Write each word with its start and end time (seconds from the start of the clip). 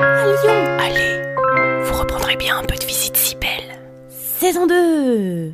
à 0.00 0.26
Lyon. 0.26 0.60
Allez, 0.78 1.84
vous 1.84 1.94
reprendrez 2.00 2.36
bien 2.36 2.58
un 2.58 2.64
peu 2.64 2.76
de 2.76 2.84
visite 2.84 3.16
si 3.16 3.36
belle. 3.36 3.82
Saison 4.08 4.66
2 4.66 5.52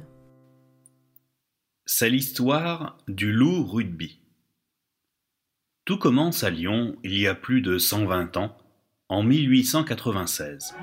C'est 1.86 2.10
l'histoire 2.10 2.98
du 3.08 3.32
loup 3.32 3.66
rugby. 3.66 4.20
Tout 5.84 5.98
commence 5.98 6.44
à 6.44 6.50
Lyon 6.50 6.94
il 7.02 7.18
y 7.18 7.26
a 7.26 7.34
plus 7.34 7.62
de 7.62 7.79
120 7.79 8.36
ans, 8.36 8.56
en 9.08 9.24
1896. 9.24 10.74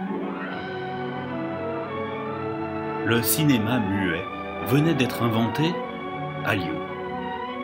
Le 3.05 3.23
cinéma 3.23 3.79
muet 3.79 4.23
venait 4.67 4.95
d'être 4.95 5.23
inventé 5.23 5.63
à 6.45 6.55
Lyon. 6.55 6.98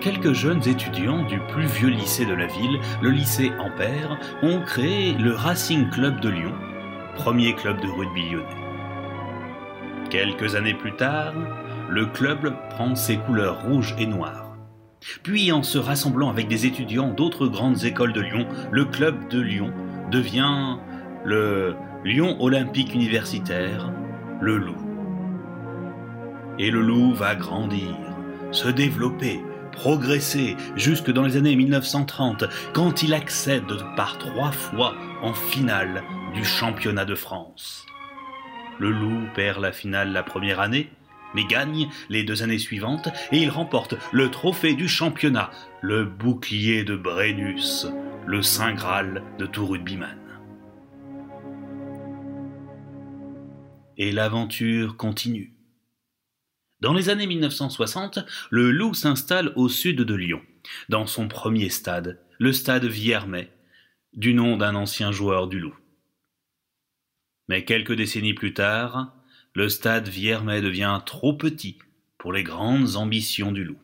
Quelques 0.02 0.34
jeunes 0.34 0.68
étudiants 0.68 1.24
du 1.24 1.40
plus 1.40 1.66
vieux 1.66 1.90
lycée 1.90 2.26
de 2.26 2.34
la 2.34 2.46
ville, 2.46 2.80
le 3.02 3.10
lycée 3.10 3.52
Ampère, 3.60 4.20
ont 4.44 4.62
créé 4.62 5.14
le 5.14 5.34
Racing 5.34 5.90
Club 5.90 6.20
de 6.20 6.30
Lyon, 6.30 6.54
premier 7.16 7.56
club 7.56 7.82
de 7.82 7.88
rugby 7.88 8.30
lyonnais. 8.30 8.66
Quelques 10.10 10.56
années 10.56 10.76
plus 10.76 10.96
tard, 10.96 11.34
le 11.90 12.06
club 12.06 12.54
prend 12.72 12.96
ses 12.96 13.18
couleurs 13.18 13.64
rouges 13.64 13.96
et 13.98 14.06
noires. 14.06 14.56
Puis, 15.24 15.52
en 15.52 15.64
se 15.64 15.78
rassemblant 15.78 16.30
avec 16.30 16.48
des 16.48 16.66
étudiants 16.66 17.10
d'autres 17.10 17.48
grandes 17.48 17.84
écoles 17.84 18.14
de 18.14 18.22
Lyon, 18.22 18.48
le 18.72 18.86
club 18.86 19.28
de 19.30 19.40
Lyon 19.40 19.72
devient 20.12 20.78
le 21.24 21.76
Lyon 22.04 22.38
Olympique 22.40 22.94
Universitaire, 22.94 23.92
le 24.40 24.58
Loup. 24.58 24.76
Et 26.60 26.70
le 26.70 26.82
Loup 26.82 27.14
va 27.14 27.36
grandir, 27.36 27.96
se 28.52 28.68
développer, 28.68 29.42
progresser 29.76 30.56
jusque 30.76 31.12
dans 31.12 31.24
les 31.24 31.38
années 31.38 31.56
1930, 31.56 32.46
quand 32.74 33.04
il 33.04 33.14
accède 33.14 33.72
par 33.96 34.18
trois 34.18 34.52
fois 34.52 34.96
en 35.22 35.34
finale 35.34 36.04
du 36.34 36.44
championnat 36.44 37.06
de 37.06 37.16
France. 37.16 37.86
Le 38.80 38.90
Loup 38.90 39.28
perd 39.36 39.62
la 39.62 39.72
finale 39.72 40.12
la 40.12 40.24
première 40.24 40.60
année, 40.60 40.90
mais 41.34 41.46
gagne 41.46 41.90
les 42.10 42.24
deux 42.24 42.44
années 42.44 42.60
suivantes 42.60 43.10
et 43.32 43.38
il 43.38 43.50
remporte 43.50 43.96
le 44.12 44.32
trophée 44.32 44.74
du 44.74 44.88
championnat, 44.88 45.52
le 45.82 46.06
bouclier 46.06 46.84
de 46.84 46.96
Brennus, 46.96 47.88
le 48.26 48.42
Saint 48.42 48.74
Graal 48.74 49.24
de 49.38 49.46
tout 49.46 49.66
rugbyman. 49.66 50.18
Et 53.98 54.12
l'aventure 54.12 54.98
continue. 54.98 55.54
Dans 56.82 56.94
les 56.94 57.10
années 57.10 57.28
1960, 57.28 58.20
le 58.50 58.72
Loup 58.72 58.94
s'installe 58.94 59.54
au 59.56 59.70
sud 59.70 60.02
de 60.02 60.14
Lyon, 60.14 60.42
dans 60.90 61.08
son 61.08 61.28
premier 61.28 61.70
stade, 61.70 62.22
le 62.38 62.52
stade 62.52 62.86
Viermet, 62.86 63.52
du 64.14 64.34
nom 64.34 64.58
d'un 64.58 64.76
ancien 64.76 65.12
joueur 65.12 65.48
du 65.48 65.60
Loup. 65.60 65.76
Mais 67.48 67.64
quelques 67.64 67.96
décennies 67.96 68.34
plus 68.34 68.54
tard, 68.54 69.14
le 69.54 69.70
stade 69.70 70.10
Viermet 70.10 70.62
devient 70.62 71.00
trop 71.06 71.34
petit 71.34 71.78
pour 72.18 72.34
les 72.34 72.44
grandes 72.44 72.98
ambitions 72.98 73.54
du 73.54 73.64
Loup. 73.64 73.80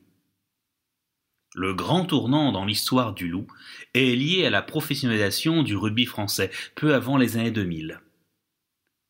Le 1.53 1.73
grand 1.73 2.05
tournant 2.05 2.51
dans 2.51 2.65
l'histoire 2.65 3.13
du 3.13 3.27
Loup 3.27 3.47
est 3.93 4.15
lié 4.15 4.45
à 4.45 4.49
la 4.49 4.61
professionnalisation 4.61 5.63
du 5.63 5.75
rugby 5.75 6.05
français 6.05 6.49
peu 6.75 6.93
avant 6.93 7.17
les 7.17 7.37
années 7.37 7.51
2000. 7.51 8.01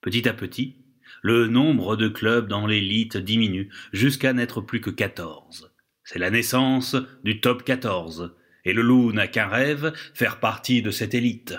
Petit 0.01 0.27
à 0.27 0.33
petit, 0.33 0.80
le 1.21 1.47
nombre 1.47 1.95
de 1.95 2.07
clubs 2.07 2.47
dans 2.47 2.65
l'élite 2.65 3.17
diminue 3.17 3.69
jusqu'à 3.93 4.33
n'être 4.33 4.61
plus 4.61 4.81
que 4.81 4.89
14. 4.89 5.71
C'est 6.03 6.19
la 6.19 6.31
naissance 6.31 6.95
du 7.23 7.39
top 7.39 7.63
14, 7.63 8.35
et 8.65 8.73
le 8.73 8.81
loup 8.81 9.13
n'a 9.13 9.27
qu'un 9.27 9.47
rêve, 9.47 9.93
faire 10.13 10.39
partie 10.39 10.81
de 10.81 10.91
cette 10.91 11.13
élite. 11.13 11.57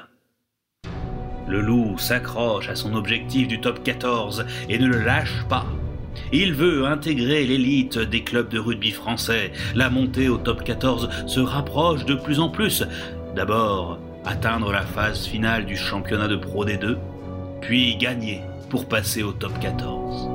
Le 1.48 1.60
loup 1.60 1.96
s'accroche 1.98 2.68
à 2.68 2.74
son 2.74 2.94
objectif 2.94 3.46
du 3.46 3.60
top 3.60 3.82
14 3.82 4.46
et 4.68 4.78
ne 4.78 4.86
le 4.86 4.98
lâche 4.98 5.44
pas. 5.48 5.66
Il 6.32 6.54
veut 6.54 6.86
intégrer 6.86 7.44
l'élite 7.44 7.98
des 7.98 8.22
clubs 8.22 8.48
de 8.48 8.58
rugby 8.58 8.90
français. 8.90 9.52
La 9.74 9.90
montée 9.90 10.28
au 10.28 10.38
top 10.38 10.64
14 10.64 11.26
se 11.26 11.40
rapproche 11.40 12.04
de 12.04 12.14
plus 12.14 12.38
en 12.40 12.48
plus. 12.48 12.84
D'abord, 13.34 13.98
atteindre 14.24 14.72
la 14.72 14.82
phase 14.82 15.26
finale 15.26 15.66
du 15.66 15.76
championnat 15.76 16.28
de 16.28 16.36
Pro 16.36 16.64
D2, 16.64 16.96
puis 17.60 17.96
gagner 17.96 18.42
pour 18.72 18.86
passer 18.86 19.22
au 19.22 19.32
top 19.32 19.52
14. 19.60 20.30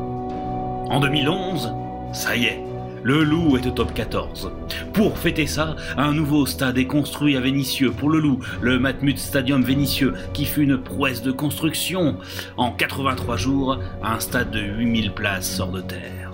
En 0.91 0.99
2011, 0.99 1.73
ça 2.13 2.35
y 2.35 2.45
est, 2.45 2.61
le 3.01 3.23
Loup 3.23 3.57
est 3.57 3.65
au 3.65 3.71
top 3.71 3.95
14. 3.95 4.51
Pour 4.93 5.17
fêter 5.17 5.47
ça, 5.47 5.75
un 5.97 6.13
nouveau 6.13 6.45
stade 6.45 6.77
est 6.77 6.85
construit 6.85 7.35
à 7.35 7.39
Vénissieux 7.39 7.89
pour 7.89 8.11
le 8.11 8.19
Loup, 8.19 8.39
le 8.61 8.77
Matmut 8.77 9.17
Stadium 9.17 9.63
Vénissieux, 9.63 10.13
qui 10.33 10.45
fut 10.45 10.61
une 10.61 10.77
prouesse 10.77 11.23
de 11.23 11.31
construction. 11.31 12.17
En 12.57 12.69
83 12.69 13.37
jours, 13.37 13.79
un 14.03 14.19
stade 14.19 14.51
de 14.51 14.59
8000 14.59 15.13
places 15.13 15.49
sort 15.49 15.71
de 15.71 15.81
terre. 15.81 16.31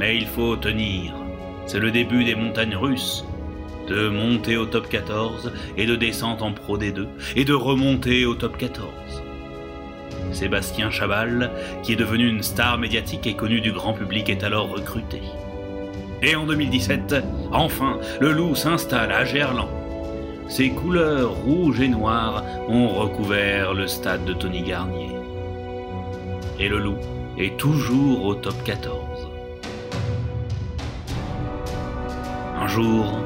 Mais 0.00 0.16
il 0.16 0.26
faut 0.26 0.56
tenir. 0.56 1.14
C'est 1.66 1.78
le 1.78 1.92
début 1.92 2.24
des 2.24 2.34
montagnes 2.34 2.74
russes 2.74 3.24
de 3.86 4.08
monter 4.08 4.56
au 4.56 4.66
top 4.66 4.88
14 4.88 5.52
et 5.76 5.86
de 5.86 5.96
descendre 5.96 6.44
en 6.44 6.52
Pro 6.52 6.78
D2 6.78 7.06
et 7.36 7.44
de 7.44 7.54
remonter 7.54 8.26
au 8.26 8.34
top 8.34 8.56
14. 8.56 8.88
Sébastien 10.32 10.90
Chabal, 10.90 11.50
qui 11.82 11.92
est 11.92 11.96
devenu 11.96 12.28
une 12.28 12.42
star 12.42 12.78
médiatique 12.78 13.26
et 13.26 13.34
connu 13.34 13.60
du 13.60 13.72
grand 13.72 13.92
public, 13.92 14.28
est 14.28 14.44
alors 14.44 14.68
recruté. 14.70 15.22
Et 16.22 16.34
en 16.34 16.46
2017, 16.46 17.16
enfin, 17.52 17.98
le 18.20 18.32
loup 18.32 18.54
s'installe 18.54 19.12
à 19.12 19.24
Gerland. 19.24 19.68
Ses 20.48 20.70
couleurs 20.70 21.32
rouges 21.32 21.80
et 21.80 21.88
noires 21.88 22.44
ont 22.68 22.88
recouvert 22.88 23.74
le 23.74 23.86
stade 23.86 24.24
de 24.24 24.32
Tony 24.32 24.62
Garnier. 24.62 25.10
Et 26.58 26.68
le 26.68 26.78
loup 26.78 26.98
est 27.38 27.56
toujours 27.56 28.24
au 28.24 28.34
top 28.34 28.54
14. 28.64 29.28
Un 32.58 32.68
jour, 32.68 33.18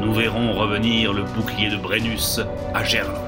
nous 0.00 0.14
verrons 0.14 0.52
revenir 0.54 1.12
le 1.12 1.22
bouclier 1.24 1.68
de 1.68 1.76
Brennus 1.76 2.40
à 2.72 2.82
Gerland. 2.82 3.26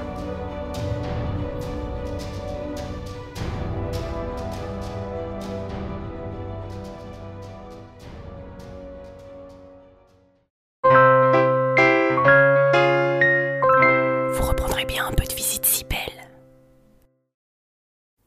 Vous 14.33 14.43
reprendrez 14.43 14.87
bien 14.87 15.07
un 15.07 15.13
peu 15.13 15.25
de 15.25 15.35
visite 15.35 15.67
si 15.67 15.85
belle. 15.85 15.99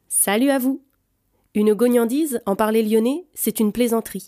Salut 0.07 0.51
à 0.51 0.59
vous 0.59 0.83
Une 1.55 1.73
gognandise, 1.73 2.41
en 2.45 2.55
parler 2.55 2.83
lyonnais, 2.83 3.25
c'est 3.33 3.59
une 3.59 3.71
plaisanterie. 3.71 4.27